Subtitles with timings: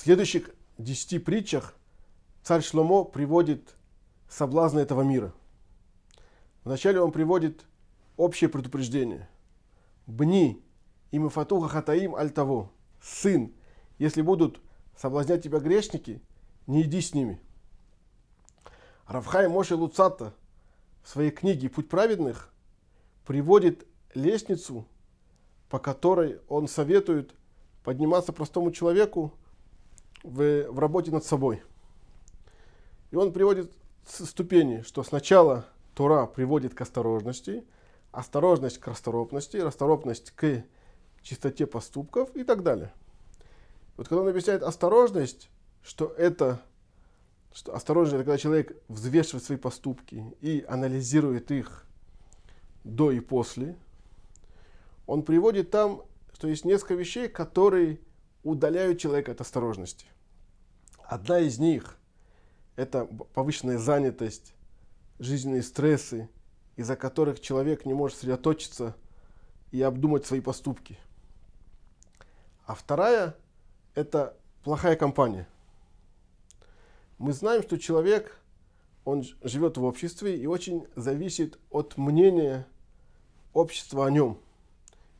[0.00, 0.48] В следующих
[0.78, 1.74] десяти притчах
[2.42, 3.76] царь Шломо приводит
[4.30, 5.34] соблазны этого мира.
[6.64, 7.66] Вначале он приводит
[8.16, 9.28] общее предупреждение.
[10.06, 10.64] Бни
[11.10, 12.72] и мифатуха хатаим аль того.
[13.02, 13.52] Сын,
[13.98, 14.62] если будут
[14.96, 16.22] соблазнять тебя грешники,
[16.66, 17.38] не иди с ними.
[19.06, 20.32] Равхай Моше Луцата
[21.02, 22.54] в своей книге «Путь праведных»
[23.26, 24.86] приводит лестницу,
[25.68, 27.34] по которой он советует
[27.84, 29.34] подниматься простому человеку
[30.22, 31.62] в, в работе над собой.
[33.10, 33.72] И он приводит
[34.06, 37.64] ступени, что сначала Тора приводит к осторожности,
[38.12, 40.64] осторожность к расторопности, расторопность к
[41.22, 42.92] чистоте поступков и так далее.
[43.96, 45.50] Вот когда он объясняет осторожность,
[45.82, 46.62] что это
[47.52, 51.84] что осторожность это когда человек взвешивает свои поступки и анализирует их
[52.84, 53.76] до и после,
[55.06, 57.98] он приводит там, что есть несколько вещей, которые
[58.42, 60.06] удаляют человека от осторожности.
[61.04, 61.96] Одна из них–
[62.76, 64.54] это повышенная занятость,
[65.18, 66.28] жизненные стрессы,
[66.76, 68.96] из-за которых человек не может сосредоточиться
[69.70, 70.98] и обдумать свои поступки.
[72.64, 73.36] А вторая–
[73.94, 75.46] это плохая компания.
[77.18, 78.38] Мы знаем, что человек,
[79.04, 82.66] он живет в обществе и очень зависит от мнения
[83.52, 84.38] общества о нем.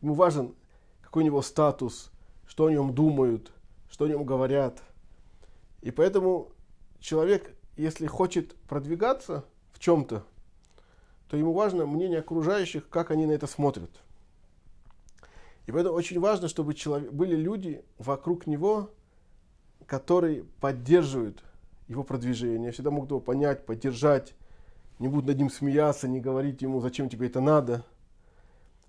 [0.00, 0.54] Ему важен,
[1.02, 2.10] какой у него статус,
[2.50, 3.52] что о нем думают,
[3.88, 4.82] что о нем говорят.
[5.82, 6.48] И поэтому
[6.98, 10.24] человек, если хочет продвигаться в чем-то,
[11.28, 13.90] то ему важно мнение окружающих, как они на это смотрят.
[15.66, 18.90] И поэтому очень важно, чтобы человек, были люди вокруг него,
[19.86, 21.44] которые поддерживают
[21.86, 24.34] его продвижение, всегда могут его понять, поддержать,
[24.98, 27.86] не будут над ним смеяться, не говорить ему, зачем тебе это надо.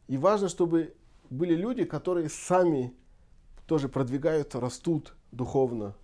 [0.08, 0.96] И важно, чтобы
[1.30, 2.96] были люди, которые сами
[3.66, 5.96] тоже продвигаются, растут духовно.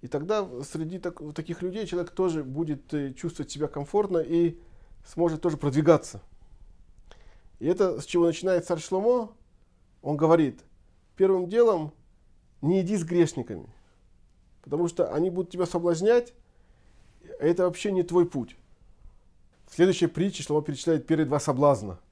[0.00, 4.58] И тогда среди так, таких людей человек тоже будет э, чувствовать себя комфортно и
[5.04, 6.22] сможет тоже продвигаться.
[7.58, 9.32] И это с чего начинает царь Шломо,
[10.02, 10.64] он говорит,
[11.16, 11.92] первым делом
[12.62, 13.68] не иди с грешниками,
[14.62, 16.32] потому что они будут тебя соблазнять,
[17.40, 18.56] а это вообще не твой путь.
[19.66, 21.98] В следующей притче Шломо перечисляет первые два соблазна–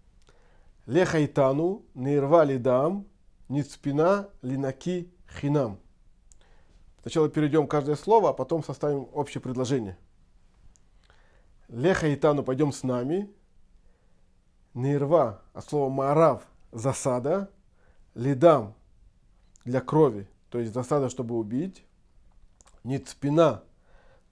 [0.87, 3.07] Лехайтану, нирва лидам,
[3.49, 5.79] ницпина линаки хинам.
[7.03, 9.97] Сначала перейдем каждое слово, а потом составим общее предложение.
[11.69, 13.31] Лехайтану, пойдем с нами.
[14.75, 16.43] Нирва, от слова марав,
[16.73, 17.51] засада.
[18.15, 18.75] Лидам,
[19.67, 21.85] для крови, то есть засада, чтобы убить.
[22.83, 23.63] Ницпина,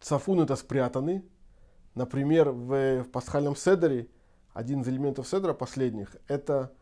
[0.00, 1.24] цафун это спрятаны.
[1.94, 4.08] Например, в, в пасхальном седере
[4.52, 6.72] один из элементов седра последних, это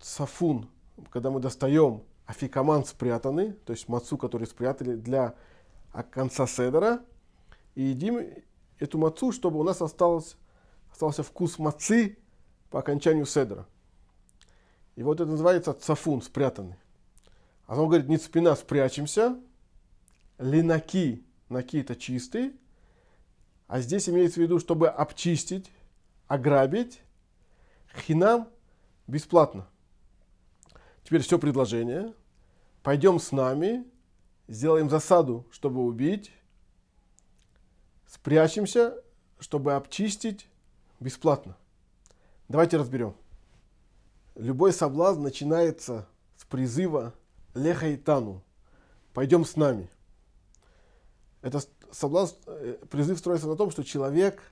[0.00, 0.70] цафун,
[1.10, 5.34] когда мы достаем афикаман спрятанный, то есть мацу, который спрятали для
[6.10, 7.00] конца седра,
[7.74, 8.20] и едим
[8.78, 10.36] эту мацу, чтобы у нас остался,
[10.90, 12.18] остался вкус мацы
[12.70, 13.66] по окончанию седра.
[14.96, 16.76] И вот это называется цафун, спрятанный.
[17.66, 19.38] А он говорит, не спина, спрячемся,
[20.38, 22.54] линаки, наки это чистый,
[23.66, 25.70] а здесь имеется в виду, чтобы обчистить,
[26.28, 27.00] ограбить,
[27.96, 28.48] Хинам
[29.06, 29.66] бесплатно.
[31.06, 32.12] Теперь все предложение.
[32.82, 33.84] Пойдем с нами,
[34.48, 36.32] сделаем засаду, чтобы убить,
[38.08, 39.00] спрячемся,
[39.38, 40.48] чтобы обчистить
[40.98, 41.56] бесплатно.
[42.48, 43.14] Давайте разберем.
[44.34, 47.14] Любой соблазн начинается с призыва
[47.54, 48.42] леха и тану.
[49.14, 49.88] Пойдем с нами.
[51.40, 51.62] Это
[51.92, 54.42] соблазн, э, призыв строится на том, что человек,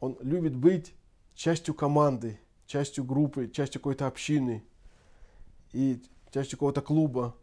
[0.00, 0.92] он любит быть
[1.36, 4.64] частью команды, частью группы, частью какой-то общины
[5.72, 6.02] и
[6.32, 7.34] частью какого-то клуба.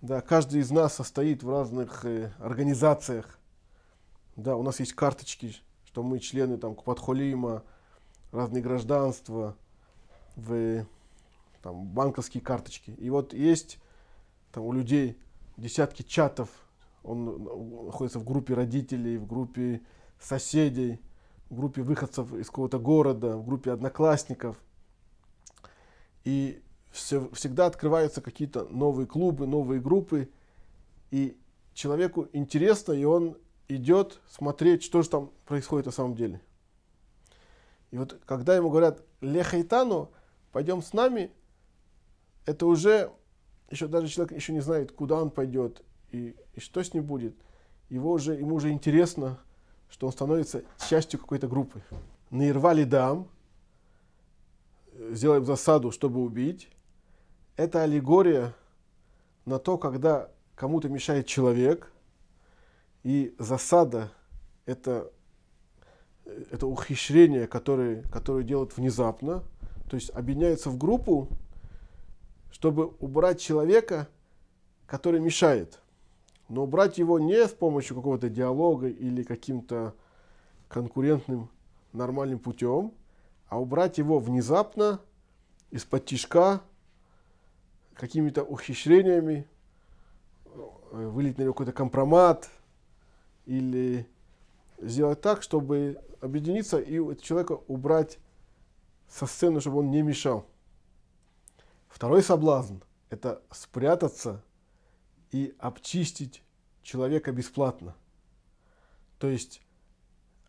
[0.00, 3.38] Да, каждый из нас состоит в разных э, организациях.
[4.36, 7.64] Да, у нас есть карточки, что мы члены там Купатхолима,
[8.30, 9.56] разные гражданства,
[10.36, 10.86] в,
[11.62, 12.92] там, банковские карточки.
[12.92, 13.78] И вот есть
[14.52, 15.18] там, у людей
[15.56, 16.48] десятки чатов.
[17.02, 19.80] Он находится в группе родителей, в группе
[20.20, 21.00] соседей
[21.50, 24.56] в группе выходцев из какого-то города, в группе одноклассников.
[26.24, 26.62] И
[26.98, 30.28] все, всегда открываются какие-то новые клубы, новые группы.
[31.10, 31.36] И
[31.74, 33.36] человеку интересно, и он
[33.68, 36.40] идет смотреть, что же там происходит на самом деле.
[37.90, 40.10] И вот когда ему говорят «Лехайтану,
[40.52, 41.30] пойдем с нами»,
[42.44, 43.10] это уже,
[43.70, 47.34] еще даже человек еще не знает, куда он пойдет и, и что с ним будет.
[47.88, 49.38] Его уже, ему уже интересно,
[49.90, 51.82] что он становится частью какой-то группы.
[52.30, 53.28] Нирвали дам,
[55.10, 56.68] сделаем засаду, чтобы убить.
[57.58, 58.54] Это аллегория
[59.44, 61.90] на то, когда кому-то мешает человек,
[63.02, 64.12] и засада–
[64.64, 65.10] это,
[66.24, 69.42] это ухищрение, которое, которое делают внезапно,
[69.90, 71.26] то есть объединяются в группу,
[72.52, 74.06] чтобы убрать человека,
[74.86, 75.80] который мешает.
[76.48, 79.96] Но убрать его не с помощью какого-то диалога или каким-то
[80.68, 81.50] конкурентным
[81.92, 82.92] нормальным путем,
[83.48, 85.00] а убрать его внезапно,
[85.72, 86.62] из-под тишка,
[87.98, 89.46] какими-то ухищрениями,
[90.46, 92.48] э, вылить на него какой-то компромат
[93.44, 94.08] или
[94.78, 98.18] сделать так, чтобы объединиться и человека убрать
[99.08, 100.46] со сцены, чтобы он не мешал.
[101.88, 102.76] Второй соблазн–
[103.10, 104.44] это спрятаться
[105.32, 106.42] и обчистить
[106.82, 107.96] человека бесплатно.
[109.18, 109.60] То есть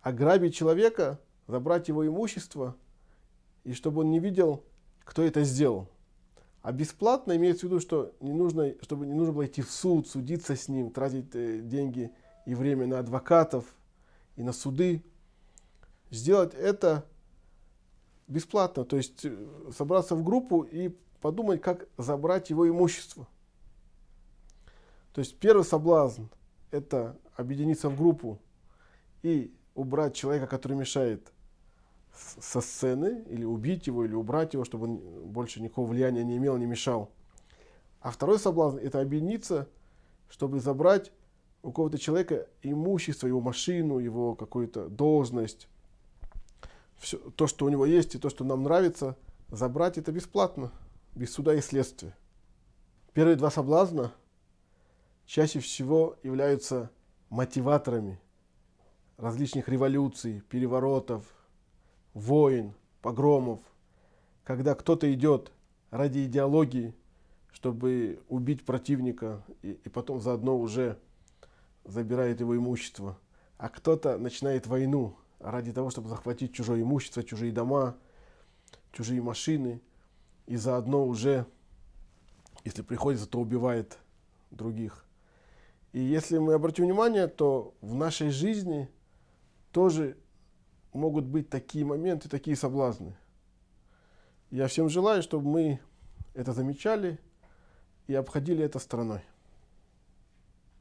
[0.02, 2.76] ограбить человека, забрать его имущество,
[3.64, 4.64] и чтобы он не видел,
[5.04, 5.90] кто это сделал.
[6.62, 10.08] А бесплатно имеется в виду, что не нужно, чтобы не нужно было идти в суд,
[10.08, 12.12] судиться с ним, тратить э, деньги
[12.46, 13.66] и время на адвокатов
[14.36, 15.02] и на суды.
[16.12, 17.06] Сделать это
[18.28, 19.38] бесплатно, то есть э,
[19.76, 23.28] собраться в группу и подумать, как забрать его имущество.
[25.14, 26.24] То есть первый соблазн–
[26.72, 28.38] это объединиться в группу
[29.24, 31.32] и убрать человека, который мешает
[32.14, 34.98] со сцены, или убить его, или убрать его, чтобы он
[35.32, 37.12] больше никакого влияния не имел, не мешал.
[38.02, 39.68] А второй соблазн– это объединиться,
[40.30, 41.12] чтобы забрать
[41.62, 45.68] у кого-то человека имущество, его машину, его какую-то должность,
[46.98, 49.18] все, то, что у него есть, и то, что нам нравится,
[49.50, 50.72] забрать это бесплатно,
[51.16, 52.16] без суда и следствия.
[53.14, 54.14] Первые два соблазна
[55.26, 56.92] чаще всего являются
[57.30, 58.20] мотиваторами
[59.18, 61.26] различных революций, переворотов,
[62.20, 63.62] войн, погромов,
[64.44, 65.52] когда кто-то идет
[65.90, 66.94] ради идеологии,
[67.52, 71.00] чтобы убить противника и, и потом заодно уже
[71.86, 73.18] забирает его имущество,
[73.58, 77.96] а кто-то начинает войну ради того, чтобы захватить чужое имущество, чужие дома,
[78.92, 79.82] чужие машины,
[80.46, 81.46] и заодно уже,
[82.64, 83.98] если приходится, то убивает
[84.52, 85.06] других.
[85.94, 88.90] И если мы обратим внимание, то в нашей жизни
[89.72, 90.18] тоже
[90.94, 93.16] могут быть такие моменты, такие соблазны.
[94.52, 95.80] Я всем желаю, чтобы мы
[96.34, 97.20] это замечали
[98.08, 99.22] и обходили это стороной.